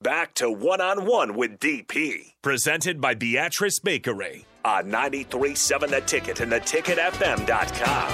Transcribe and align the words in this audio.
Back 0.00 0.34
to 0.34 0.48
one 0.48 0.80
on 0.80 1.06
one 1.06 1.34
with 1.34 1.58
DP. 1.58 2.34
Presented 2.40 3.00
by 3.00 3.14
Beatrice 3.14 3.80
Bakery 3.80 4.46
on 4.64 4.84
93.7 4.84 5.90
The 5.90 6.00
Ticket 6.02 6.38
and 6.38 6.52
theticketfm.com. 6.52 8.12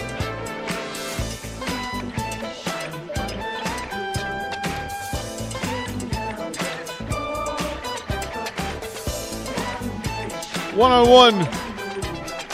One 10.75 10.91
on 10.91 11.11
one. 11.11 11.39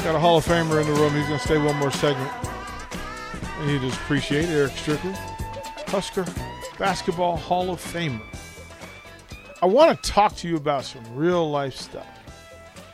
Got 0.03 0.17
a 0.17 0.19
Hall 0.19 0.39
of 0.39 0.45
Famer 0.45 0.81
in 0.81 0.89
the 0.89 1.01
room. 1.01 1.15
He's 1.15 1.29
going 1.29 1.39
to 1.39 1.45
stay 1.47 1.57
one 1.57 1.77
more 1.77 1.93
segment. 1.93 2.33
And 3.61 3.71
he 3.71 3.79
just 3.79 3.97
appreciate 4.01 4.47
Erick 4.47 4.73
Strickland, 4.73 5.15
Husker 5.87 6.27
Basketball 6.81 7.37
Hall 7.37 7.71
of 7.71 7.81
Famer. 7.81 8.21
I 9.63 9.67
want 9.67 10.03
to 10.03 10.11
talk 10.11 10.37
to 10.37 10.49
you 10.49 10.57
about 10.57 10.85
some 10.85 11.03
real 11.15 11.51
life 11.51 11.77
stuff 11.77 12.07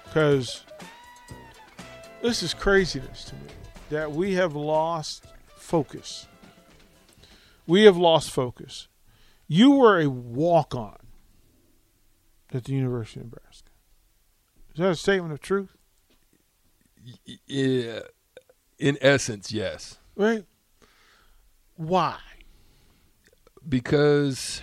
because 0.04 0.64
this 2.22 2.42
is 2.42 2.54
craziness 2.54 3.24
to 3.26 3.36
me 3.36 3.50
that 3.90 4.10
we 4.10 4.34
have 4.34 4.56
lost 4.56 5.24
focus. 5.54 6.26
We 7.68 7.84
have 7.84 7.96
lost 7.96 8.32
focus. 8.32 8.88
You 9.46 9.72
were 9.72 10.00
a 10.00 10.10
walk 10.10 10.74
on 10.74 10.96
at 12.52 12.64
the 12.64 12.72
University 12.72 13.20
of 13.20 13.26
Nebraska. 13.26 13.70
Is 14.74 14.80
that 14.80 14.90
a 14.90 14.96
statement 14.96 15.32
of 15.32 15.40
truth? 15.40 15.76
Yeah, 17.46 18.00
in 18.78 18.98
essence, 19.00 19.52
yes. 19.52 19.98
Right? 20.16 20.44
Why? 21.76 22.18
Because 23.68 24.62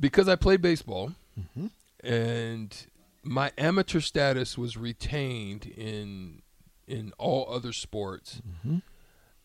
because 0.00 0.28
I 0.28 0.36
played 0.36 0.60
baseball, 0.62 1.12
Mm-hmm. 1.38 1.66
and 2.02 2.86
my 3.22 3.52
amateur 3.56 4.00
status 4.00 4.58
was 4.58 4.76
retained 4.76 5.66
in 5.66 6.42
in 6.86 7.12
all 7.18 7.46
other 7.48 7.72
sports 7.72 8.40
Mm-hmm. 8.66 8.78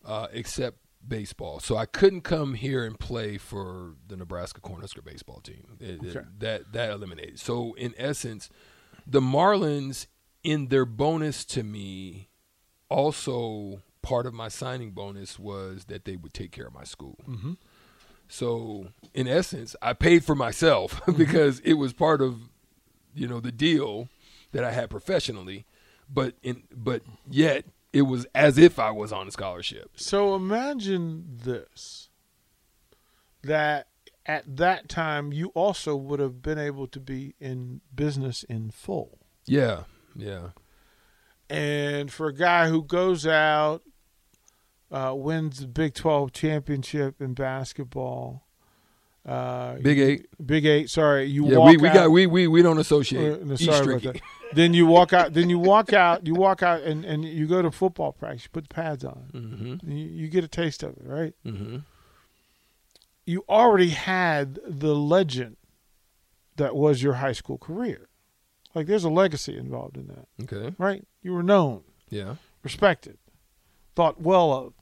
uh, 0.04 0.26
except 0.32 0.78
baseball. 1.06 1.60
So 1.60 1.76
I 1.76 1.86
couldn't 1.86 2.22
come 2.22 2.54
here 2.54 2.84
and 2.84 2.98
play 2.98 3.38
for 3.38 3.94
the 4.08 4.16
Nebraska 4.16 4.60
Cornhusker 4.60 5.04
baseball 5.04 5.40
team. 5.40 5.76
It- 5.80 6.02
it- 6.02 6.40
that 6.40 6.72
that 6.72 6.90
eliminated. 6.90 7.38
So 7.38 7.74
in 7.74 7.94
essence, 7.96 8.50
the 9.06 9.20
Marlins 9.20 10.06
in 10.42 10.68
their 10.68 10.84
bonus 10.84 11.44
to 11.44 11.62
me 11.62 12.28
also 12.88 13.82
part 14.02 14.26
of 14.26 14.34
my 14.34 14.48
signing 14.48 14.90
bonus 14.92 15.38
was 15.38 15.84
that 15.86 16.04
they 16.04 16.16
would 16.16 16.32
take 16.34 16.52
care 16.52 16.66
of 16.66 16.74
my 16.74 16.84
school. 16.84 17.18
Mm-hmm. 17.28 17.52
So 18.28 18.88
in 19.14 19.28
essence, 19.28 19.76
I 19.80 19.92
paid 19.92 20.24
for 20.24 20.34
myself 20.34 21.00
mm-hmm. 21.02 21.12
because 21.12 21.60
it 21.60 21.74
was 21.74 21.92
part 21.92 22.20
of 22.20 22.40
you 23.14 23.26
know 23.26 23.40
the 23.40 23.52
deal 23.52 24.08
that 24.52 24.64
I 24.64 24.72
had 24.72 24.90
professionally, 24.90 25.64
but 26.12 26.34
in 26.42 26.64
but 26.74 27.02
yet 27.28 27.64
it 27.92 28.02
was 28.02 28.26
as 28.34 28.58
if 28.58 28.78
I 28.78 28.90
was 28.90 29.12
on 29.12 29.28
a 29.28 29.30
scholarship. 29.30 29.92
So 29.96 30.34
imagine 30.34 31.38
this 31.44 32.10
that 33.42 33.88
at 34.26 34.56
that 34.56 34.88
time 34.88 35.32
you 35.32 35.48
also 35.54 35.96
would 35.96 36.20
have 36.20 36.42
been 36.42 36.58
able 36.58 36.86
to 36.88 37.00
be 37.00 37.34
in 37.40 37.80
business 37.94 38.42
in 38.42 38.70
full. 38.70 39.18
Yeah, 39.46 39.84
yeah. 40.14 40.48
And 41.48 42.12
for 42.12 42.26
a 42.26 42.34
guy 42.34 42.68
who 42.68 42.82
goes 42.82 43.26
out, 43.26 43.82
uh, 44.90 45.12
wins 45.16 45.60
the 45.60 45.66
Big 45.66 45.94
12 45.94 46.32
championship 46.32 47.20
in 47.20 47.34
basketball, 47.34 48.46
uh, 49.26 49.74
Big 49.82 49.98
Eight. 49.98 50.26
Big 50.44 50.64
Eight, 50.64 50.88
sorry, 50.90 51.24
you 51.24 51.46
Yeah, 51.48 51.58
walk 51.58 51.70
we, 51.70 51.76
we 51.78 51.88
out, 51.88 51.94
got 51.94 52.10
we, 52.12 52.26
we 52.26 52.46
we 52.46 52.62
don't 52.62 52.78
associate. 52.78 53.42
Uh, 53.42 53.56
sorry 53.56 53.94
about 53.96 54.14
that. 54.14 54.22
Then 54.52 54.72
you 54.74 54.86
walk 54.86 55.12
out. 55.12 55.32
Then 55.32 55.50
you 55.50 55.58
walk 55.58 55.92
out. 55.92 56.24
You 56.26 56.34
walk 56.34 56.62
out, 56.62 56.82
and, 56.82 57.04
and 57.04 57.24
you 57.24 57.48
go 57.48 57.60
to 57.62 57.72
football 57.72 58.12
practice. 58.12 58.44
You 58.44 58.50
put 58.52 58.68
the 58.68 58.74
pads 58.74 59.04
on. 59.04 59.30
Mm-hmm. 59.32 59.90
You, 59.90 60.06
you 60.06 60.28
get 60.28 60.44
a 60.44 60.48
taste 60.48 60.84
of 60.84 60.90
it, 60.90 61.02
right? 61.04 61.34
Mm-hmm. 61.44 61.78
You 63.24 63.44
already 63.48 63.90
had 63.90 64.60
the 64.64 64.94
legend 64.94 65.56
that 66.54 66.76
was 66.76 67.02
your 67.02 67.14
high 67.14 67.32
school 67.32 67.58
career. 67.58 68.08
Like 68.74 68.86
there's 68.86 69.04
a 69.04 69.10
legacy 69.10 69.56
involved 69.58 69.96
in 69.96 70.06
that, 70.06 70.28
Okay. 70.44 70.74
right? 70.78 71.04
You 71.22 71.32
were 71.32 71.42
known, 71.42 71.82
Yeah. 72.08 72.36
respected, 72.62 73.18
thought 73.96 74.20
well 74.20 74.52
of. 74.52 74.74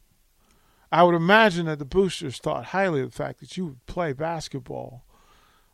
I 0.92 1.02
would 1.02 1.14
imagine 1.14 1.66
that 1.66 1.78
the 1.78 1.84
boosters 1.84 2.38
thought 2.38 2.66
highly 2.66 3.00
of 3.00 3.10
the 3.10 3.16
fact 3.16 3.40
that 3.40 3.56
you 3.56 3.66
would 3.66 3.86
play 3.86 4.12
basketball 4.12 5.04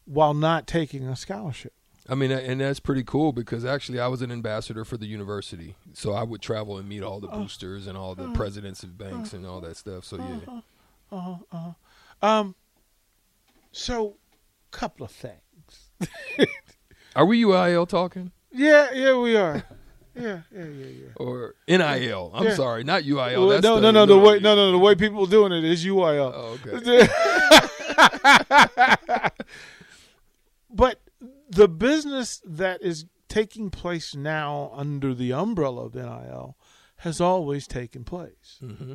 while 0.04 0.32
not 0.32 0.66
taking 0.66 1.06
a 1.06 1.16
scholarship. 1.16 1.72
I 2.08 2.14
mean, 2.14 2.30
and 2.30 2.60
that's 2.60 2.80
pretty 2.80 3.04
cool 3.04 3.32
because 3.32 3.64
actually 3.64 4.00
I 4.00 4.08
was 4.08 4.22
an 4.22 4.32
ambassador 4.32 4.84
for 4.84 4.96
the 4.96 5.06
university, 5.06 5.76
so 5.92 6.12
I 6.12 6.22
would 6.22 6.40
travel 6.40 6.78
and 6.78 6.88
meet 6.88 7.02
all 7.02 7.20
the 7.20 7.28
boosters 7.28 7.86
and 7.86 7.96
all 7.96 8.14
the 8.14 8.30
presidents 8.30 8.82
of 8.82 8.96
banks 8.96 9.32
and 9.32 9.46
all 9.46 9.60
that 9.60 9.76
stuff. 9.76 10.04
So 10.04 10.16
yeah. 10.16 10.60
Uh-huh, 11.12 11.36
uh-huh. 11.52 11.72
Um, 12.26 12.54
so, 13.72 14.16
couple 14.70 15.04
of 15.04 15.12
things. 15.12 15.90
Are 17.16 17.24
we 17.24 17.42
UIL 17.42 17.88
talking 17.88 18.32
Yeah, 18.52 18.88
yeah, 18.92 19.16
we 19.16 19.36
are. 19.36 19.64
Yeah, 20.14 20.40
yeah, 20.52 20.64
yeah, 20.64 20.86
yeah. 20.86 21.08
or 21.16 21.54
NIL? 21.68 22.30
I'm 22.34 22.44
Yeah. 22.44 22.54
sorry, 22.54 22.82
not 22.84 23.02
UIL. 23.04 23.38
Well, 23.38 23.48
That's 23.48 23.62
no, 23.62 23.76
the 23.76 23.92
no, 23.92 24.04
no. 24.04 24.06
The 24.06 24.18
way, 24.18 24.38
no, 24.40 24.54
no, 24.56 24.72
the 24.72 24.78
way 24.78 24.94
people 24.94 25.24
are 25.24 25.30
doing 25.30 25.52
it 25.52 25.64
is 25.64 25.84
UIL. 25.84 26.32
Oh, 26.34 26.58
okay. 26.64 27.08
but 30.70 31.00
the 31.48 31.68
business 31.68 32.40
that 32.44 32.82
is 32.82 33.06
taking 33.28 33.70
place 33.70 34.14
now 34.14 34.70
under 34.74 35.14
the 35.14 35.32
umbrella 35.32 35.86
of 35.86 35.94
NIL 35.94 36.56
has 36.98 37.20
always 37.20 37.66
taken 37.66 38.04
place. 38.04 38.58
hmm 38.60 38.94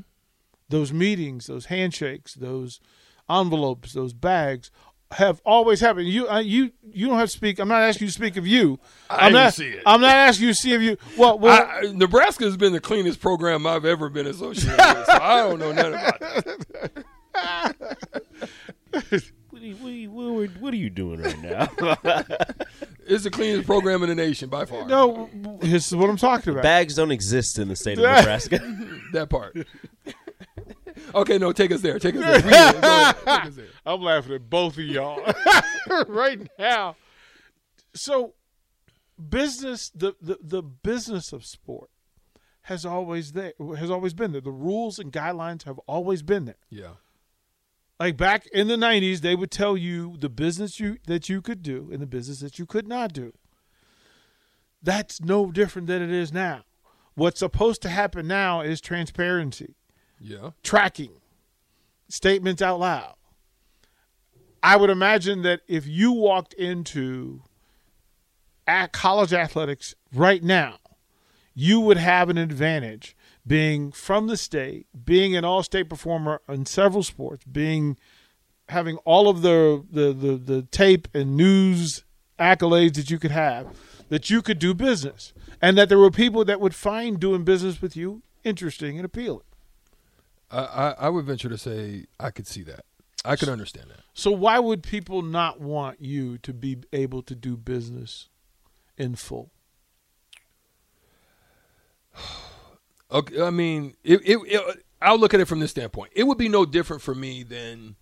Those 0.70 0.92
meetings, 0.94 1.48
those 1.48 1.66
handshakes, 1.68 2.34
those 2.34 2.80
envelopes, 3.30 3.94
those 3.94 4.14
bags 4.14 4.70
have 5.12 5.42
always 5.46 5.80
happened. 5.80 6.08
You, 6.08 6.28
uh, 6.28 6.40
you, 6.40 6.72
you 6.92 7.08
don't 7.08 7.18
have 7.18 7.30
to 7.30 7.36
speak. 7.38 7.60
I'm 7.60 7.68
not 7.68 7.82
asking 7.84 8.06
you 8.06 8.10
to 8.10 8.14
speak 8.14 8.38
of 8.38 8.46
you. 8.48 8.80
I 9.10 9.28
am 9.28 9.34
didn't 9.34 9.54
see 9.54 9.70
it. 9.70 9.84
I'm 9.86 10.02
not 10.02 10.16
asking 10.16 10.48
you 10.48 10.54
to 10.54 10.60
see 10.60 10.74
if 10.74 10.82
you. 10.82 10.98
Well, 11.18 11.38
well, 11.40 11.62
I, 11.64 11.88
I- 11.88 11.92
Nebraska 11.94 12.44
has 12.46 12.58
been 12.58 12.74
the 12.74 12.80
cleanest 12.82 13.20
program 13.22 13.66
I've 13.68 13.86
ever 13.86 14.10
been 14.10 14.28
associated 14.28 14.78
with, 14.78 15.06
so 15.06 15.14
I 15.14 15.38
don't 15.48 15.60
know 15.60 15.72
nothing 15.72 15.94
about 15.94 16.20
that. 16.20 17.06
What 19.50 19.62
are, 19.62 19.66
you, 19.66 20.10
what, 20.12 20.24
are 20.24 20.44
you, 20.44 20.50
what 20.60 20.74
are 20.74 20.78
you 20.78 20.90
doing 20.90 21.22
right 21.22 21.42
now? 21.42 21.70
It's 23.08 23.24
the 23.24 23.30
cleanest 23.30 23.68
program 23.68 24.02
in 24.02 24.10
the 24.10 24.16
nation 24.16 24.50
by 24.50 24.66
far. 24.66 24.88
no, 24.88 25.30
this 25.60 25.88
is 25.88 25.96
what 25.96 26.10
I'm 26.10 26.18
talking 26.18 26.52
about. 26.54 26.64
Bags 26.64 26.96
don't 26.96 27.12
exist 27.12 27.60
in 27.60 27.68
the 27.68 27.76
state 27.76 28.00
of 28.00 28.04
Nebraska. 28.04 28.58
that 29.14 29.30
part. 29.30 29.56
Okay, 31.16 31.38
no, 31.38 31.52
take 31.52 31.72
us 31.72 31.82
there. 31.82 31.98
Take 32.00 32.16
us 32.16 32.22
there. 32.22 32.36
We 32.46 32.52
did. 32.52 32.82
Go 32.82 32.88
ahead. 32.88 33.16
Take 33.16 33.46
us 33.46 33.56
there. 33.56 33.68
I'm 33.86 34.02
laughing 34.02 34.34
at 34.34 34.50
both 34.50 34.78
of 34.78 34.84
y'all 34.84 35.22
right 36.08 36.48
now. 36.60 36.96
So, 37.94 38.34
business 39.30 39.90
the, 39.96 40.14
the 40.22 40.38
the 40.42 40.62
business 40.62 41.32
of 41.32 41.46
sport 41.46 41.90
has 42.64 42.86
always 42.86 43.32
there 43.32 43.54
has 43.78 43.90
always 43.90 44.14
been 44.14 44.32
there. 44.32 44.42
The 44.42 44.52
rules 44.52 45.00
and 45.00 45.12
guidelines 45.12 45.64
have 45.64 45.80
always 45.88 46.22
been 46.22 46.46
there. 46.46 46.56
Yeah. 46.70 46.96
Like 48.00 48.18
back 48.18 48.46
in 48.48 48.68
the 48.68 48.76
'90s, 48.76 49.22
they 49.22 49.36
would 49.36 49.52
tell 49.52 49.78
you 49.78 50.18
the 50.18 50.30
business 50.30 50.80
you 50.80 50.98
that 51.08 51.30
you 51.30 51.42
could 51.42 51.64
do 51.64 51.90
and 51.92 52.02
the 52.02 52.08
business 52.08 52.40
that 52.40 52.60
you 52.60 52.66
could 52.66 52.88
not 52.88 53.14
do. 53.14 53.34
That's 54.84 55.22
no 55.22 55.52
different 55.52 55.88
than 55.88 56.02
it 56.02 56.12
is 56.12 56.34
now. 56.34 56.64
What's 57.16 57.40
supposed 57.40 57.82
to 57.84 57.90
happen 57.90 58.28
now 58.28 58.60
is 58.62 58.82
transparency 58.82 59.76
Yeah. 60.28 60.52
tracking 60.64 61.12
statements 62.10 62.62
out 62.62 62.80
loud. 62.80 63.16
I 64.64 64.76
would 64.78 64.90
imagine 64.90 65.44
that 65.44 65.62
if 65.68 65.86
you 65.86 66.12
walked 66.12 66.54
into 66.54 67.44
at 68.66 68.92
college 68.92 69.34
athletics 69.34 69.94
right 70.12 70.44
now, 70.44 70.78
you 71.54 71.80
would 71.80 71.98
have 71.98 72.30
an 72.30 72.38
advantage 72.38 73.16
being 73.46 73.92
from 73.92 74.26
the 74.28 74.38
state, 74.38 74.88
being 75.06 75.36
an 75.36 75.46
all 75.46 75.62
state 75.62 75.88
performer 75.88 76.42
in 76.50 76.66
several 76.66 77.04
sports, 77.04 77.46
being 77.46 77.96
having 78.70 78.98
all 79.06 79.30
of 79.30 79.44
the, 79.44 79.86
the 79.92 80.12
the 80.12 80.36
the 80.38 80.62
tape 80.64 81.08
and 81.14 81.38
news 81.38 82.04
accolades 82.40 82.96
that 82.96 83.12
you 83.12 83.20
could 83.20 83.32
have, 83.32 83.68
that 84.10 84.32
you 84.32 84.42
could 84.42 84.58
do 84.58 84.74
business, 84.74 85.32
and 85.62 85.78
that 85.78 85.90
there 85.90 86.00
were 86.00 86.10
people 86.12 86.44
that 86.44 86.60
would 86.60 86.74
find 86.74 87.20
doing 87.20 87.44
business 87.44 87.82
with 87.82 87.96
you 87.96 88.24
interesting 88.44 88.98
and 88.98 89.06
appealing. 89.06 89.46
I, 90.62 90.96
I, 91.00 91.10
would 91.10 91.26
venture 91.26 91.50
to 91.50 91.58
say 91.58 92.06
I 92.20 92.32
could 92.32 92.48
see 92.48 92.64
that. 92.64 92.86
I 93.24 93.36
could 93.36 93.50
understand 93.50 93.90
that. 93.90 94.02
So 94.14 94.32
why 94.32 94.60
would 94.60 94.84
people 94.84 95.22
not 95.22 95.60
want 95.60 96.02
you 96.02 96.38
to 96.40 96.54
be 96.54 96.78
able 96.94 97.24
to 97.24 97.36
do 97.36 97.58
business 97.58 98.30
in 98.98 99.16
full? 99.16 99.52
Okay, 103.12 103.40
I 103.40 103.52
mean, 103.52 103.94
it, 104.04 104.20
it, 104.26 104.40
it, 104.48 104.86
I'll 105.00 105.20
look 105.20 105.36
at 105.36 105.40
it 105.40 105.46
from 105.46 105.60
this 105.60 105.70
standpoint. 105.70 106.12
It 106.16 106.24
would 106.24 106.40
be 106.40 106.50
no 106.50 106.66
different 106.66 107.04
for 107.04 107.14
me 107.14 107.44
than 107.44 107.96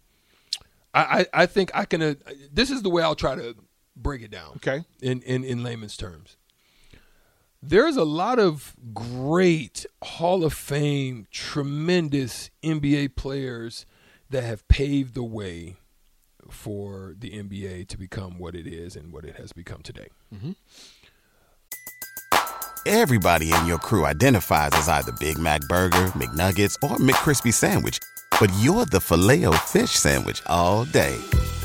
I, 0.93 1.01
I, 1.01 1.25
I 1.41 1.45
think 1.45 1.71
I 1.73 1.83
can. 1.83 2.01
Uh, 2.01 2.13
this 2.51 2.71
is 2.71 2.81
the 2.81 2.89
way 2.89 3.03
I'll 3.03 3.13
try 3.13 3.35
to 3.35 3.55
break 3.95 4.21
it 4.21 4.31
down. 4.31 4.53
Okay. 4.55 4.85
In 5.01 5.21
in 5.23 5.43
in 5.43 5.61
layman's 5.61 5.97
terms, 5.97 6.37
there's 7.65 7.95
a 7.95 8.03
lot 8.03 8.39
of 8.39 8.75
great 8.93 9.85
Hall 10.03 10.43
of 10.43 10.53
Fame, 10.53 11.27
tremendous 11.31 12.49
NBA 12.61 13.15
players 13.15 13.85
that 14.29 14.43
have 14.43 14.67
paved 14.67 15.13
the 15.13 15.23
way 15.23 15.77
for 16.49 17.15
the 17.17 17.31
NBA 17.31 17.87
to 17.87 17.97
become 17.97 18.37
what 18.37 18.53
it 18.53 18.67
is 18.67 18.95
and 18.95 19.13
what 19.13 19.23
it 19.23 19.37
has 19.37 19.53
become 19.53 19.81
today. 19.81 20.07
Mm-hmm. 20.33 20.51
Everybody 22.85 23.53
in 23.53 23.65
your 23.65 23.77
crew 23.77 24.05
identifies 24.05 24.71
as 24.73 24.89
either 24.89 25.13
Big 25.13 25.39
Mac 25.39 25.61
Burger, 25.69 26.07
McNuggets, 26.17 26.75
or 26.83 26.97
McCrispy 26.97 27.53
Sandwich. 27.53 27.99
But 28.41 28.51
you're 28.59 28.85
the 28.85 28.99
filet 28.99 29.45
fish 29.59 29.91
Sandwich 29.91 30.41
all 30.47 30.83
day. 30.83 31.15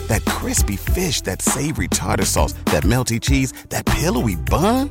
That 0.06 0.24
crispy 0.26 0.76
fish, 0.76 1.22
that 1.22 1.42
savory 1.42 1.88
tartar 1.88 2.24
sauce, 2.24 2.52
that 2.66 2.84
melty 2.84 3.20
cheese, 3.20 3.52
that 3.70 3.84
pillowy 3.84 4.36
bun. 4.36 4.90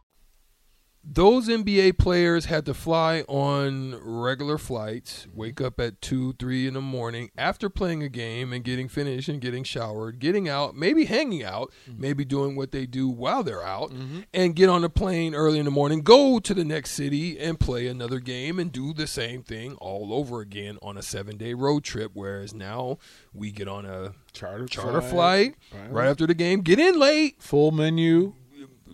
Those 1.03 1.49
NBA 1.49 1.97
players 1.97 2.45
had 2.45 2.65
to 2.67 2.73
fly 2.73 3.21
on 3.27 3.99
regular 4.03 4.57
flights, 4.57 5.27
wake 5.33 5.59
up 5.59 5.79
at 5.79 5.99
two, 5.99 6.33
three 6.33 6.67
in 6.67 6.75
the 6.75 6.81
morning 6.81 7.31
after 7.37 7.69
playing 7.69 8.03
a 8.03 8.09
game 8.09 8.53
and 8.53 8.63
getting 8.63 8.87
finished 8.87 9.27
and 9.27 9.41
getting 9.41 9.63
showered, 9.63 10.19
getting 10.19 10.47
out, 10.47 10.75
maybe 10.75 11.05
hanging 11.05 11.43
out, 11.43 11.71
mm-hmm. 11.89 12.01
maybe 12.01 12.23
doing 12.23 12.55
what 12.55 12.71
they 12.71 12.85
do 12.85 13.09
while 13.09 13.41
they're 13.41 13.65
out, 13.65 13.89
mm-hmm. 13.91 14.21
and 14.33 14.55
get 14.55 14.69
on 14.69 14.83
a 14.83 14.89
plane 14.89 15.33
early 15.33 15.57
in 15.57 15.65
the 15.65 15.71
morning, 15.71 16.01
go 16.01 16.39
to 16.39 16.53
the 16.53 16.63
next 16.65 16.91
city 16.91 17.39
and 17.39 17.59
play 17.59 17.87
another 17.87 18.19
game 18.19 18.59
and 18.59 18.71
do 18.71 18.93
the 18.93 19.07
same 19.07 19.41
thing 19.41 19.73
all 19.75 20.13
over 20.13 20.39
again 20.39 20.77
on 20.83 20.97
a 20.97 21.01
seven 21.01 21.35
day 21.35 21.53
road 21.55 21.83
trip. 21.83 22.11
Whereas 22.13 22.53
now 22.53 22.99
we 23.33 23.51
get 23.51 23.67
on 23.67 23.85
a 23.85 24.13
Charter 24.33 24.65
charter 24.65 25.01
flight. 25.01 25.55
flight 25.71 25.81
Right. 25.81 25.91
right 25.91 26.07
after 26.09 26.27
the 26.27 26.33
game, 26.33 26.61
get 26.61 26.79
in 26.79 26.99
late. 26.99 27.41
Full 27.41 27.71
menu, 27.71 28.33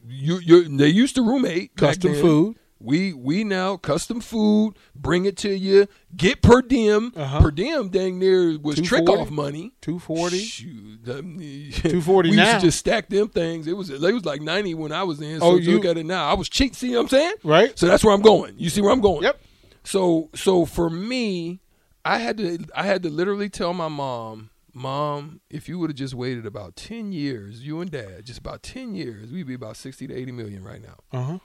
You, 0.09 0.39
you, 0.39 0.77
they 0.77 0.87
used 0.89 1.15
to 1.15 1.21
roommate, 1.21 1.75
custom 1.75 2.13
food. 2.13 2.57
We 2.79 3.11
we 3.11 3.43
now 3.43 3.75
custom 3.77 4.21
food, 4.21 4.75
bring 4.95 5.25
it 5.25 5.35
to 5.37 5.49
you, 5.49 5.87
get 6.15 6.43
per 6.43 6.61
diem. 6.61 7.11
Uh-huh. 7.15 7.41
Per 7.41 7.49
diem 7.49 7.89
dang 7.89 8.19
near 8.19 8.59
was 8.59 8.79
trick 8.79 9.09
off 9.09 9.31
money. 9.31 9.73
240. 9.81 10.37
Shoot, 10.37 11.03
them- 11.03 11.39
240 11.71 12.29
We 12.29 12.35
now. 12.35 12.43
used 12.45 12.59
to 12.59 12.65
just 12.67 12.77
stack 12.77 13.09
them 13.09 13.29
things. 13.29 13.65
It 13.65 13.75
was 13.75 13.89
it 13.89 13.99
was 13.99 14.25
like 14.25 14.41
ninety 14.41 14.75
when 14.75 14.91
I 14.91 15.01
was 15.03 15.19
in. 15.21 15.39
So 15.39 15.45
Oh, 15.47 15.55
you 15.55 15.71
you- 15.71 15.75
look 15.77 15.85
at 15.85 15.97
it 15.97 16.05
now. 16.05 16.29
I 16.29 16.35
was 16.35 16.49
cheap. 16.49 16.75
See 16.75 16.91
what 16.93 17.01
I'm 17.01 17.07
saying? 17.09 17.33
Right. 17.43 17.77
So 17.79 17.87
that's 17.87 18.03
where 18.03 18.13
I'm 18.13 18.21
going. 18.21 18.53
You 18.59 18.69
see 18.69 18.81
where 18.81 18.91
I'm 18.91 19.01
going? 19.01 19.23
Yep. 19.23 19.41
So 19.83 20.29
so 20.35 20.65
for 20.65 20.87
me, 20.91 21.61
I 22.05 22.19
had 22.19 22.37
to 22.37 22.59
I 22.75 22.83
had 22.83 23.01
to 23.03 23.09
literally 23.09 23.49
tell 23.49 23.73
my 23.73 23.87
mom, 23.87 24.51
Mom, 24.77 25.41
if 25.49 25.67
you 25.67 25.79
would 25.79 25.89
have 25.89 25.97
just 25.97 26.13
waited 26.13 26.45
about 26.45 26.75
ten 26.75 27.11
years, 27.11 27.65
you 27.65 27.81
and 27.81 27.89
Dad, 27.89 28.25
just 28.25 28.39
about 28.39 28.61
ten 28.61 28.93
years, 28.93 29.31
we'd 29.31 29.47
be 29.47 29.55
about 29.55 29.75
sixty 29.75 30.05
to 30.07 30.13
eighty 30.13 30.31
million 30.31 30.63
right 30.63 30.81
now. 30.81 30.97
Uh 31.11 31.23
huh. 31.23 31.37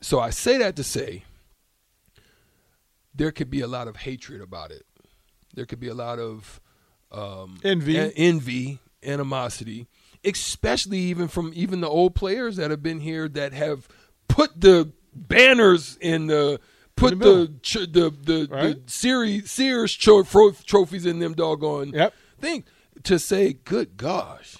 So 0.00 0.20
I 0.20 0.30
say 0.30 0.56
that 0.58 0.76
to 0.76 0.84
say 0.84 1.24
there 3.14 3.32
could 3.32 3.50
be 3.50 3.60
a 3.60 3.66
lot 3.66 3.88
of 3.88 3.96
hatred 3.96 4.40
about 4.40 4.70
it. 4.70 4.86
There 5.54 5.66
could 5.66 5.80
be 5.80 5.88
a 5.88 5.94
lot 5.94 6.18
of 6.18 6.60
um, 7.10 7.58
Envy. 7.64 7.98
envy, 8.16 8.78
animosity, 9.02 9.88
especially 10.24 10.98
even 10.98 11.26
from 11.26 11.50
even 11.54 11.80
the 11.80 11.88
old 11.88 12.14
players 12.14 12.56
that 12.56 12.70
have 12.70 12.82
been 12.82 13.00
here 13.00 13.28
that 13.28 13.52
have 13.52 13.88
put 14.28 14.60
the 14.60 14.92
banners 15.14 15.96
in 16.00 16.28
the 16.28 16.60
put 16.94 17.14
In 17.14 17.18
the 17.18 17.50
the 17.62 17.86
the 17.86 18.10
the, 18.10 18.48
Right. 18.50 18.86
the 18.86 18.92
series 18.92 19.50
Sears 19.50 19.94
tro- 19.94 20.22
tro- 20.22 20.52
trophies 20.64 21.06
in 21.06 21.18
them 21.18 21.34
doggone 21.34 21.90
Yep. 21.92 22.14
Thing 22.38 22.64
to 23.02 23.18
say, 23.18 23.52
good 23.52 23.96
gosh. 23.96 24.58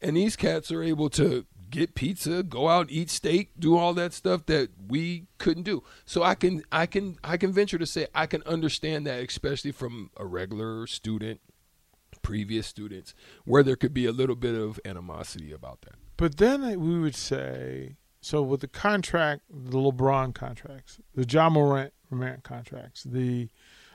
And 0.00 0.16
these 0.16 0.36
cats 0.36 0.72
are 0.72 0.82
able 0.82 1.08
to 1.10 1.46
get 1.72 1.94
pizza, 1.94 2.42
go 2.42 2.68
out, 2.68 2.90
eat 2.90 3.10
steak, 3.10 3.50
do 3.58 3.76
all 3.76 3.94
that 3.94 4.12
stuff 4.12 4.46
that 4.46 4.68
we 4.86 5.26
couldn't 5.38 5.64
do. 5.64 5.82
So 6.04 6.22
I 6.22 6.36
can 6.36 6.62
I 6.70 6.86
can 6.86 7.16
I 7.24 7.36
can 7.36 7.52
venture 7.52 7.78
to 7.78 7.86
say 7.86 8.06
I 8.14 8.26
can 8.26 8.42
understand 8.44 9.06
that 9.06 9.20
especially 9.20 9.72
from 9.72 10.10
a 10.16 10.24
regular 10.24 10.86
student, 10.86 11.40
previous 12.20 12.66
students, 12.66 13.14
where 13.44 13.64
there 13.64 13.76
could 13.76 13.94
be 13.94 14.06
a 14.06 14.12
little 14.12 14.36
bit 14.36 14.54
of 14.54 14.78
animosity 14.84 15.52
about 15.52 15.80
that. 15.82 15.94
But 16.16 16.36
then 16.36 16.62
we 16.80 17.00
would 17.00 17.16
say, 17.16 17.96
so 18.20 18.42
with 18.42 18.60
the 18.60 18.68
contract, 18.68 19.42
the 19.50 19.78
LeBron 19.78 20.34
contracts, 20.34 21.00
the 21.14 21.26
Ja 21.28 21.48
Morant, 21.48 21.92
Morant 22.10 22.44
contracts, 22.44 23.02
the 23.02 23.48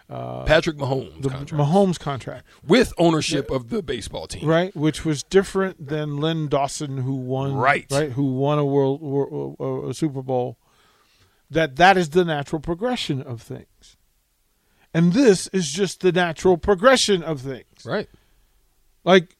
uh, 0.10 0.44
Patrick 0.46 0.78
Mahomes 0.78 1.22
the 1.22 1.30
contract, 1.30 1.52
Mahomes 1.62 2.00
contract, 2.00 2.46
with 2.66 2.94
ownership 2.98 3.52
of 3.52 3.70
the 3.70 3.84
baseball 3.84 4.26
team. 4.28 4.48
right, 4.48 4.74
which 4.76 5.04
was 5.04 5.22
different 5.24 5.88
than 5.88 6.18
Len 6.18 6.48
Dawson, 6.48 7.00
who 7.00 7.16
won, 7.16 7.54
Right. 7.56 7.86
right, 7.92 8.12
who 8.14 8.34
won 8.34 8.58
a 8.60 8.66
world, 8.66 9.02
wor- 9.02 9.90
a 9.90 9.94
Super 9.94 10.22
Bowl. 10.22 10.58
That 11.50 11.76
that 11.78 11.98
is 11.98 12.10
the 12.10 12.26
natural 12.26 12.62
progression 12.62 13.22
of 13.22 13.42
things, 13.42 13.98
and 14.94 15.14
this 15.14 15.48
is 15.48 15.72
just 15.72 16.02
the 16.02 16.12
natural 16.12 16.58
progression 16.58 17.22
of 17.24 17.42
things. 17.42 17.86
Right. 17.86 18.10
Like 19.06 19.36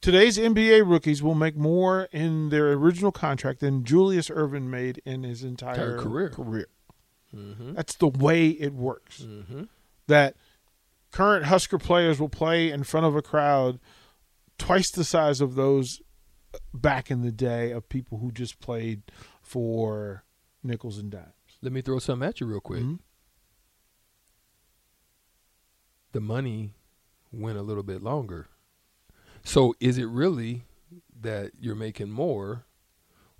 today's 0.00 0.38
NBA 0.38 0.82
rookies 0.88 1.22
will 1.22 1.34
make 1.34 1.56
more 1.56 2.08
in 2.12 2.50
their 2.50 2.72
original 2.72 3.10
contract 3.12 3.60
than 3.60 3.84
Julius 3.84 4.28
Erving 4.28 4.64
made 4.64 5.00
in 5.04 5.22
his 5.24 5.42
entire, 5.42 5.96
Entire 5.96 6.28
career. 6.30 6.66
That's 7.32 7.96
the 7.96 8.08
way 8.08 8.48
it 8.48 8.72
works. 8.72 9.26
That 10.06 10.36
current 11.10 11.46
Husker 11.46 11.78
players 11.78 12.18
will 12.20 12.28
play 12.28 12.70
in 12.70 12.84
front 12.84 13.06
of 13.06 13.16
a 13.16 13.22
crowd 13.22 13.78
twice 14.58 14.90
the 14.90 15.04
size 15.04 15.40
of 15.40 15.54
those 15.54 16.00
back 16.72 17.10
in 17.10 17.22
the 17.22 17.30
day 17.32 17.70
of 17.70 17.88
people 17.88 18.18
who 18.18 18.32
just 18.32 18.58
played 18.60 19.02
for 19.42 20.24
nickels 20.62 20.98
and 20.98 21.10
dimes. 21.10 21.32
Let 21.62 21.72
me 21.72 21.82
throw 21.82 21.98
something 21.98 22.26
at 22.28 22.40
you 22.40 22.46
real 22.46 22.60
quick. 22.60 22.82
Mhm. 22.82 22.98
The 26.12 26.20
money 26.20 26.74
went 27.30 27.58
a 27.58 27.62
little 27.62 27.82
bit 27.82 28.02
longer. 28.02 28.48
So 29.44 29.74
is 29.80 29.98
it 29.98 30.06
really 30.06 30.64
that 31.20 31.52
you're 31.60 31.74
making 31.74 32.10
more 32.10 32.64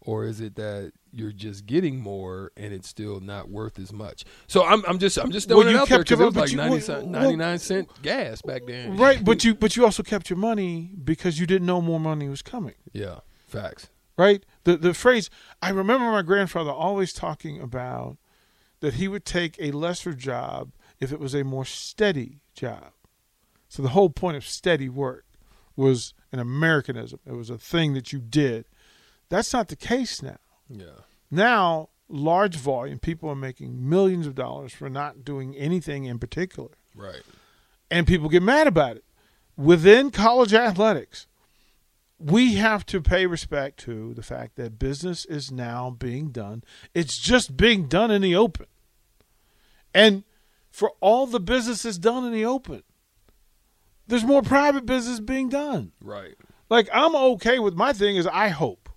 or 0.01 0.25
is 0.25 0.41
it 0.41 0.55
that 0.57 0.93
you're 1.19 1.33
just 1.33 1.67
getting 1.67 2.01
more 2.01 2.53
and 2.57 2.73
it's 2.73 2.89
still 2.89 3.21
not 3.21 3.51
worth 3.51 3.79
as 3.79 3.93
much? 3.93 4.25
So 4.47 4.65
I'm 4.65 4.85
I'm 4.87 4.99
just 4.99 5.19
I'm 5.19 5.31
just 5.33 5.49
Well, 5.49 5.61
throwing 5.61 5.75
you 5.75 5.79
it 5.79 5.83
out 5.83 5.89
there 5.89 5.99
because 5.99 6.21
it 6.21 6.25
was 6.25 6.37
like 6.37 6.51
you- 6.51 6.57
90 6.57 6.93
well, 6.93 7.07
99 7.07 7.59
cent 7.59 7.89
gas 8.03 8.41
back 8.43 8.63
then. 8.67 8.97
Right, 8.97 9.25
but 9.25 9.45
you 9.45 9.55
but 9.55 9.77
you 9.77 9.85
also 9.85 10.03
kept 10.03 10.31
your 10.31 10.39
money 10.39 10.93
because 11.03 11.39
you 11.41 11.47
didn't 11.47 11.67
know 11.67 11.81
more 11.81 12.01
money 12.01 12.29
was 12.29 12.43
coming. 12.43 12.75
Yeah, 12.93 13.21
facts. 13.47 13.91
right? 14.17 14.45
The 14.65 14.77
the 14.77 14.95
phrase 14.95 15.29
I 15.61 15.71
remember 15.71 16.07
my 16.11 16.23
grandfather 16.23 16.71
always 16.71 17.13
talking 17.13 17.61
about 17.61 18.17
that 18.81 18.95
he 18.95 19.09
would 19.09 19.25
take 19.25 19.57
a 19.59 19.73
lesser 19.73 20.13
job 20.15 20.73
if 21.01 21.11
it 21.13 21.19
was 21.21 21.35
a 21.35 21.43
more 21.45 21.65
steady 21.65 22.41
job. 22.55 22.93
So 23.69 23.83
the 23.83 23.91
whole 23.91 24.09
point 24.11 24.37
of 24.37 24.47
steady 24.47 24.89
work 24.89 25.25
was 25.77 26.15
an 26.33 26.39
Americanism. 26.39 27.21
It 27.27 27.33
was 27.33 27.51
a 27.51 27.59
thing 27.59 27.93
that 27.95 28.13
you 28.13 28.19
did. 28.21 28.67
That's 29.29 29.53
not 29.53 29.69
the 29.69 29.77
case 29.77 30.23
now. 30.23 30.39
Yeah. 30.69 31.03
Now, 31.31 31.89
large 32.09 32.57
volume 32.57 32.99
people 32.99 33.29
are 33.29 33.35
making 33.37 33.89
millions 33.89 34.27
of 34.27 34.35
dollars 34.35 34.73
for 34.73 34.89
not 34.89 35.25
doing 35.25 35.55
anything 35.57 36.05
in 36.05 36.19
particular 36.19 36.71
Right. 36.95 37.23
and 37.91 38.07
people 38.07 38.29
get 38.29 38.43
mad 38.43 38.67
about 38.67 38.97
it. 38.97 39.05
Within 39.57 40.11
college 40.11 40.55
athletics, 40.55 41.27
we 42.19 42.55
have 42.55 42.87
to 42.87 43.01
pay 43.03 43.27
respect 43.27 43.79
to 43.81 44.15
the 44.15 44.23
fact 44.23 44.57
that 44.57 44.79
business 44.79 45.25
is 45.27 45.51
now 45.53 45.91
being 45.91 46.31
done. 46.31 46.65
It's 46.95 47.19
just 47.19 47.57
being 47.57 47.87
done 47.89 48.11
in 48.11 48.23
the 48.23 48.35
open. 48.35 48.67
And 49.95 50.25
for 50.71 50.93
all 51.01 51.27
the 51.27 51.41
business 51.41 51.85
is 51.85 51.99
done 51.99 52.25
in 52.25 52.33
the 52.33 52.45
open, 52.45 52.83
there's 54.07 54.25
more 54.25 54.43
private 54.43 54.87
business 54.87 55.21
being 55.21 55.49
done. 55.49 55.93
Right. 56.01 56.35
Like 56.71 56.89
I'm 56.93 57.15
okay 57.15 57.59
with 57.59 57.75
my 57.75 57.93
thing 57.93 58.17
is 58.17 58.27
I 58.27 58.49
hope. 58.49 58.89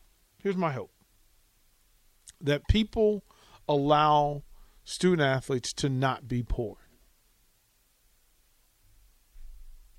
Here's 0.41 0.57
my 0.57 0.71
hope. 0.71 0.91
That 2.41 2.67
people 2.67 3.23
allow 3.67 4.43
student 4.83 5.21
athletes 5.21 5.73
to 5.73 5.89
not 5.89 6.27
be 6.27 6.43
poor. 6.43 6.77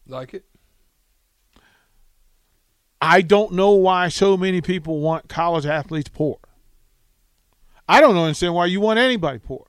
Like 0.07 0.35
it? 0.35 0.45
I 3.01 3.23
don't 3.23 3.53
know 3.53 3.73
why 3.73 4.09
so 4.09 4.37
many 4.37 4.61
people 4.61 5.01
want 5.01 5.29
college 5.29 5.67
athletes 5.67 6.09
poor. 6.09 6.39
I 7.89 8.01
don't 8.01 8.17
understand 8.17 8.55
why 8.55 8.67
you 8.67 8.81
want 8.81 8.99
anybody 8.99 9.39
poor. 9.39 9.67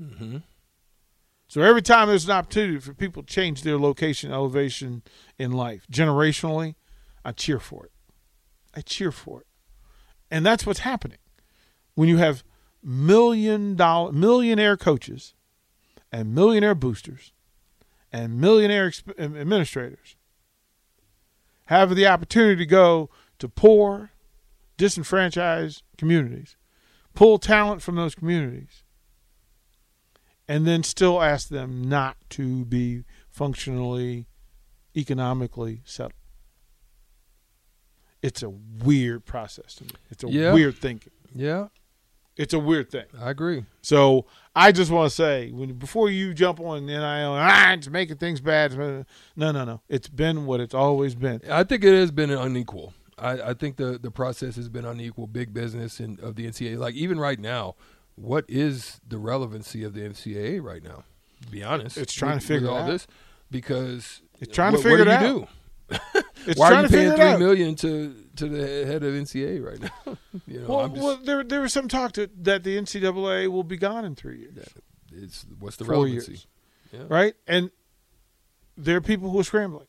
Mm-hmm. 0.00 0.38
So 1.48 1.62
every 1.62 1.80
time 1.80 2.08
there's 2.08 2.26
an 2.26 2.32
opportunity 2.32 2.78
for 2.78 2.92
people 2.92 3.22
to 3.22 3.34
change 3.34 3.62
their 3.62 3.78
location, 3.78 4.30
elevation 4.30 5.02
in 5.38 5.52
life, 5.52 5.86
generationally, 5.90 6.74
I 7.24 7.32
cheer 7.32 7.58
for 7.58 7.86
it. 7.86 7.92
I 8.74 8.82
cheer 8.82 9.10
for 9.10 9.40
it. 9.40 9.46
And 10.30 10.44
that's 10.44 10.66
what's 10.66 10.80
happening. 10.80 11.18
When 11.98 12.08
you 12.08 12.18
have 12.18 12.44
million 12.80 13.74
dollar 13.74 14.12
millionaire 14.12 14.76
coaches 14.76 15.34
and 16.12 16.32
millionaire 16.32 16.76
boosters 16.76 17.32
and 18.12 18.40
millionaire 18.40 18.88
exp- 18.88 19.18
administrators 19.18 20.14
have 21.64 21.96
the 21.96 22.06
opportunity 22.06 22.54
to 22.54 22.66
go 22.66 23.10
to 23.40 23.48
poor, 23.48 24.12
disenfranchised 24.76 25.82
communities, 25.96 26.56
pull 27.14 27.36
talent 27.36 27.82
from 27.82 27.96
those 27.96 28.14
communities, 28.14 28.84
and 30.46 30.68
then 30.68 30.84
still 30.84 31.20
ask 31.20 31.48
them 31.48 31.82
not 31.88 32.16
to 32.30 32.64
be 32.64 33.02
functionally, 33.28 34.28
economically 34.96 35.80
settled. 35.84 36.12
It's 38.22 38.44
a 38.44 38.50
weird 38.50 39.24
process 39.24 39.74
to 39.74 39.84
me. 39.84 39.90
It's 40.10 40.22
a 40.22 40.28
Yeah. 40.28 40.52
weird 40.52 40.76
thinking. 40.78 41.12
Yeah, 41.34 41.68
It's 42.38 42.54
a 42.54 42.58
weird 42.58 42.90
thing. 42.90 43.04
I 43.20 43.30
agree. 43.30 43.64
So 43.82 44.24
I 44.54 44.72
just 44.72 44.90
want 44.90 45.10
to 45.10 45.14
say, 45.14 45.50
when 45.50 45.74
before 45.74 46.08
you 46.08 46.32
jump 46.32 46.60
on 46.60 46.86
NIL, 46.86 47.02
ah, 47.02 47.72
it's 47.72 47.88
making 47.88 48.16
things 48.16 48.40
bad. 48.40 48.72
No, 48.78 49.04
no, 49.36 49.64
no. 49.64 49.80
It's 49.88 50.08
been 50.08 50.46
what 50.46 50.60
it's 50.60 50.72
always 50.74 51.14
been. 51.14 51.42
I 51.50 51.64
think 51.64 51.84
it 51.84 51.92
has 51.94 52.10
been 52.12 52.30
unequal. 52.30 52.94
I, 53.18 53.50
I 53.50 53.54
think 53.54 53.76
the, 53.76 53.98
the 54.00 54.12
process 54.12 54.54
has 54.54 54.68
been 54.68 54.84
unequal. 54.84 55.26
Big 55.26 55.52
business 55.52 55.98
and 55.98 56.20
of 56.20 56.36
the 56.36 56.46
NCAA, 56.46 56.78
like 56.78 56.94
even 56.94 57.18
right 57.18 57.40
now, 57.40 57.74
what 58.14 58.44
is 58.48 59.00
the 59.06 59.18
relevancy 59.18 59.82
of 59.82 59.92
the 59.94 60.00
NCAA 60.02 60.62
right 60.62 60.82
now? 60.84 61.02
To 61.42 61.48
be 61.50 61.62
honest, 61.64 61.96
It's 61.96 62.12
trying 62.12 62.38
to 62.38 62.46
figure 62.46 62.68
all 62.70 62.78
out. 62.78 62.86
this 62.88 63.06
because 63.50 64.22
It's 64.40 64.54
trying 64.54 64.72
to 64.72 64.78
what, 64.78 64.82
figure 64.84 64.98
what 64.98 65.04
do 65.04 65.10
it 65.10 65.28
you 65.28 65.38
out. 65.40 65.48
do? 65.48 65.48
It's 66.46 66.58
Why 66.58 66.68
trying 66.70 66.78
are 66.78 66.82
you 66.82 66.88
to 66.88 66.94
paying 67.16 67.16
three 67.16 67.44
million 67.46 67.74
to 67.76 68.14
to 68.38 68.48
the 68.48 68.86
head 68.86 69.02
of 69.04 69.12
NCAA 69.14 69.64
right 69.64 69.80
now? 69.80 70.16
you 70.46 70.60
know, 70.60 70.66
Well, 70.68 70.80
I'm 70.80 70.90
just, 70.94 71.02
well, 71.04 71.16
there 71.22 71.44
there 71.44 71.60
was 71.60 71.72
some 71.72 71.88
talk 71.88 72.12
to, 72.12 72.28
that 72.42 72.64
the 72.64 72.76
NCAA 72.76 73.48
will 73.48 73.64
be 73.64 73.76
gone 73.76 74.04
in 74.04 74.14
three 74.14 74.38
years, 74.40 74.56
it's 75.12 75.46
what's 75.58 75.76
the 75.76 75.84
four 75.84 75.94
relevancy? 75.94 76.40
Yeah. 76.92 77.00
right? 77.08 77.34
And 77.46 77.70
there 78.76 78.96
are 78.96 79.00
people 79.00 79.30
who 79.30 79.40
are 79.40 79.44
scrambling, 79.44 79.86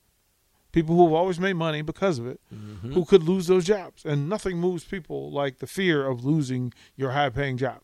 people 0.72 0.96
who 0.96 1.06
have 1.06 1.14
always 1.14 1.40
made 1.40 1.54
money 1.54 1.82
because 1.82 2.20
of 2.20 2.28
it, 2.28 2.40
Mm-hmm. 2.54 2.94
who 2.94 3.06
could 3.06 3.24
lose 3.24 3.48
those 3.48 3.66
jobs, 3.66 4.04
and 4.06 4.28
nothing 4.30 4.58
moves 4.58 4.84
people 4.84 5.32
like 5.32 5.60
the 5.60 5.68
fear 5.68 6.06
of 6.06 6.26
losing 6.26 6.74
your 6.96 7.12
high-paying 7.12 7.58
job. 7.58 7.82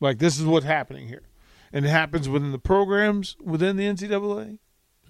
Like 0.00 0.18
this 0.18 0.38
is 0.38 0.44
what's 0.44 0.66
happening 0.66 1.08
here, 1.08 1.22
and 1.72 1.84
it 1.86 1.88
happens 1.90 2.28
within 2.28 2.52
the 2.52 2.58
programs 2.58 3.36
within 3.42 3.76
the 3.76 3.84
NCAA. 3.84 4.58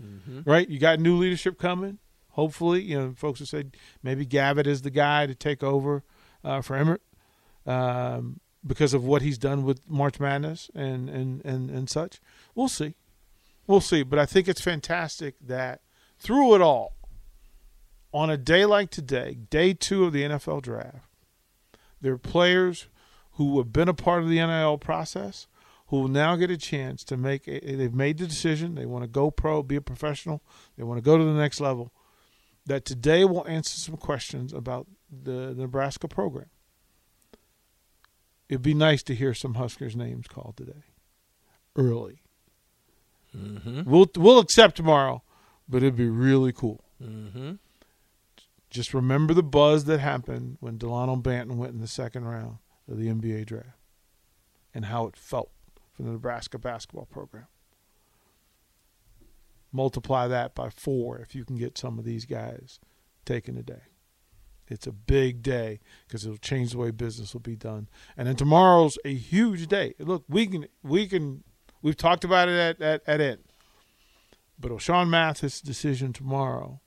Mm-hmm. 0.02 0.40
Right? 0.44 0.68
You 0.68 0.78
got 0.78 0.98
new 1.00 1.16
leadership 1.16 1.58
coming. 1.58 1.98
Hopefully, 2.32 2.82
you 2.82 2.98
know, 2.98 3.14
folks 3.16 3.40
have 3.40 3.48
said 3.48 3.76
maybe 4.02 4.24
Gavitt 4.24 4.66
is 4.66 4.82
the 4.82 4.90
guy 4.90 5.26
to 5.26 5.34
take 5.34 5.62
over 5.62 6.02
uh, 6.44 6.60
for 6.60 6.76
Emmert 6.76 7.02
um, 7.66 8.40
because 8.66 8.94
of 8.94 9.04
what 9.04 9.22
he's 9.22 9.38
done 9.38 9.64
with 9.64 9.88
March 9.88 10.18
Madness 10.18 10.70
and, 10.74 11.08
and, 11.08 11.44
and, 11.44 11.70
and 11.70 11.90
such. 11.90 12.20
We'll 12.54 12.68
see. 12.68 12.94
We'll 13.66 13.80
see. 13.80 14.02
But 14.02 14.18
I 14.18 14.26
think 14.26 14.48
it's 14.48 14.60
fantastic 14.60 15.34
that 15.40 15.82
through 16.18 16.54
it 16.54 16.60
all, 16.60 16.96
on 18.14 18.30
a 18.30 18.36
day 18.36 18.64
like 18.64 18.90
today, 18.90 19.38
day 19.50 19.72
two 19.74 20.04
of 20.04 20.12
the 20.12 20.22
NFL 20.22 20.62
draft, 20.62 21.08
there 22.00 22.12
are 22.12 22.18
players 22.18 22.88
who 23.32 23.58
have 23.58 23.72
been 23.72 23.88
a 23.88 23.94
part 23.94 24.22
of 24.22 24.28
the 24.28 24.36
NIL 24.36 24.78
process 24.78 25.46
who 25.88 26.00
will 26.00 26.08
now 26.08 26.36
get 26.36 26.50
a 26.50 26.56
chance 26.56 27.04
to 27.04 27.16
make 27.16 27.46
a, 27.46 27.60
they've 27.60 27.94
made 27.94 28.18
the 28.18 28.26
decision 28.26 28.74
they 28.74 28.86
want 28.86 29.04
to 29.04 29.08
go 29.08 29.30
pro 29.30 29.62
be 29.62 29.76
a 29.76 29.80
professional 29.80 30.42
they 30.76 30.82
want 30.82 30.98
to 30.98 31.02
go 31.02 31.16
to 31.16 31.24
the 31.24 31.32
next 31.32 31.60
level 31.60 31.92
that 32.66 32.84
today 32.84 33.24
will 33.24 33.46
answer 33.46 33.76
some 33.78 33.96
questions 33.96 34.52
about 34.52 34.86
the, 35.10 35.54
nebraska 35.56 36.08
program 36.08 36.46
it'd 38.48 38.62
be 38.62 38.74
nice 38.74 39.02
to 39.02 39.14
hear 39.14 39.34
some 39.34 39.54
huskers 39.54 39.94
names 39.96 40.26
called 40.26 40.56
today 40.56 40.84
early 41.76 42.18
Mm-hmm. 43.36 43.90
we'll 43.90 44.10
we'll 44.16 44.38
accept 44.40 44.76
tomorrow 44.76 45.22
but 45.66 45.78
it'd 45.78 45.96
be 45.96 46.08
really 46.08 46.52
cool 46.52 46.84
Mm-hmm. 47.02 47.52
just 48.70 48.92
remember 48.94 49.32
the 49.34 49.42
buzz 49.42 49.86
that 49.86 49.98
happened 50.00 50.58
when 50.60 50.76
Delano 50.78 51.16
Banton 51.16 51.56
went 51.56 51.72
in 51.72 51.80
the 51.80 51.86
second 51.88 52.24
round 52.26 52.58
of 52.88 52.98
the 52.98 53.08
NBA 53.08 53.46
draft 53.46 53.78
and 54.74 54.84
how 54.84 55.06
it 55.06 55.16
felt 55.16 55.50
for 55.94 56.02
the 56.02 56.10
Nebraska 56.10 56.58
basketball 56.58 57.06
program. 57.06 57.46
Multiply 59.72 60.28
that 60.28 60.54
by 60.54 60.68
four 60.70 61.18
if 61.18 61.34
you 61.34 61.44
can 61.44 61.56
get 61.56 61.78
some 61.78 61.98
of 61.98 62.04
these 62.04 62.26
guys 62.26 62.78
taken 63.24 63.54
today. 63.54 63.82
It's 64.68 64.86
a 64.86 64.92
big 64.92 65.42
day 65.42 65.80
because 66.06 66.24
it'll 66.24 66.36
change 66.38 66.72
the 66.72 66.78
way 66.78 66.90
business 66.90 67.32
will 67.32 67.40
be 67.40 67.56
done. 67.56 67.88
And 68.16 68.28
then 68.28 68.36
tomorrow's 68.36 68.96
a 69.04 69.14
huge 69.14 69.66
day. 69.66 69.94
Look, 69.98 70.24
we 70.28 70.46
can 70.46 70.66
we 70.82 71.06
can 71.06 71.44
we've 71.82 71.96
talked 71.96 72.24
about 72.24 72.48
it 72.48 72.58
at 72.58 72.82
at, 72.82 73.02
at 73.06 73.20
end. 73.20 73.40
But 74.58 74.70
O'Shawn 74.70 75.10
Mathis' 75.10 75.60
decision 75.60 76.12
tomorrow 76.12 76.80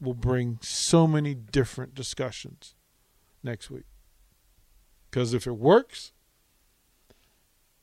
will 0.00 0.14
bring 0.14 0.58
so 0.62 1.06
many 1.06 1.34
different 1.34 1.94
discussions 1.94 2.74
next 3.42 3.70
week. 3.70 3.86
Because 5.10 5.34
if 5.34 5.46
it 5.46 5.52
works, 5.52 6.12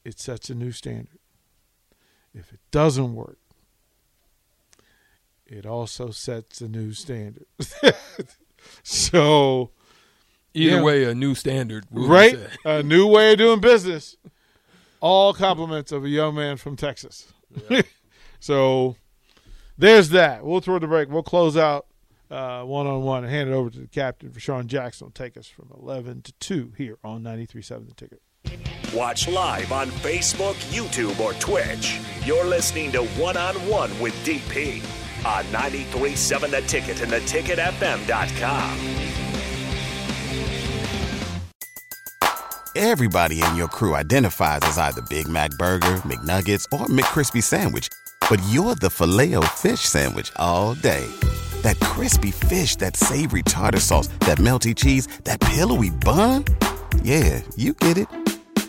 it 0.04 0.20
sets 0.20 0.50
a 0.50 0.56
new 0.56 0.72
standard. 0.72 1.20
If 2.34 2.54
it 2.54 2.60
doesn't 2.72 3.16
work, 3.16 3.40
it 5.48 5.66
also 5.66 6.10
sets 6.12 6.62
a 6.62 6.68
new 6.68 6.92
standard. 6.94 7.46
so, 8.84 9.72
Either 10.54 10.78
Yeah. 10.78 10.84
way, 10.84 11.04
a 11.04 11.14
new 11.14 11.36
standard. 11.36 11.86
right? 11.92 12.38
A 12.64 12.82
new 12.82 13.08
way 13.08 13.34
of 13.34 13.38
doing 13.40 13.60
business. 13.60 14.16
All 15.02 15.34
compliments 15.34 15.92
of 15.92 16.06
a 16.06 16.10
young 16.10 16.36
man 16.36 16.56
from 16.58 16.76
Texas. 16.78 17.32
so 18.40 18.96
there's 19.78 20.10
that. 20.10 20.46
We'll 20.46 20.62
throw 20.62 20.80
the 20.80 20.88
break. 20.88 21.10
We'll 21.10 21.24
close 21.24 21.58
out 21.58 21.86
one 22.30 22.88
on 22.88 23.04
one 23.04 23.24
and 23.26 23.32
hand 23.34 23.50
it 23.50 23.54
over 23.54 23.70
to 23.70 23.80
the 23.80 23.88
captain 23.88 24.32
for 24.32 24.40
Sean 24.40 24.68
Jackson. 24.68 25.08
will 25.08 25.12
take 25.12 25.36
us 25.38 25.48
from 25.48 25.70
11 25.78 26.22
to 26.24 26.34
2 26.40 26.74
here 26.78 26.98
on 27.04 27.22
93.7 27.22 27.88
The 27.90 27.94
Ticket. 27.94 28.22
Watch 28.94 29.28
live 29.28 29.72
on 29.74 29.88
Facebook, 29.90 30.54
YouTube, 30.72 31.20
or 31.20 31.34
Twitch. 31.34 32.00
You're 32.24 32.46
listening 32.46 32.92
to 32.94 33.04
One 33.04 33.36
on 33.36 33.56
One 33.68 33.92
with 34.00 34.14
DP 34.26 34.82
on 35.26 35.44
93.7 35.46 36.52
The 36.52 36.62
Ticket 36.62 37.02
and 37.02 37.12
theticketfm.com. 37.12 38.96
Everybody 42.78 43.42
in 43.42 43.56
your 43.56 43.70
crew 43.70 43.96
identifies 43.96 44.60
as 44.64 44.78
either 44.78 45.02
Big 45.04 45.30
Mac 45.30 45.52
Burger, 45.52 46.02
McNuggets, 46.04 46.66
or 46.74 46.88
McCrispy 46.88 47.42
Sandwich. 47.42 47.88
But 48.30 48.42
you're 48.50 48.76
the 48.76 48.90
filet 48.90 49.34
fish 49.56 49.80
Sandwich 49.80 50.32
all 50.36 50.74
day. 50.74 51.10
That 51.62 51.80
crispy 51.80 52.32
fish, 52.32 52.76
that 52.78 52.98
savory 52.98 53.44
tartar 53.44 53.80
sauce, 53.80 54.08
that 54.22 54.40
melty 54.40 54.76
cheese, 54.76 55.08
that 55.24 55.40
pillowy 55.40 55.90
bun. 55.90 56.44
Yeah, 57.02 57.42
you 57.56 57.74
get 57.74 57.98
it. 57.98 58.35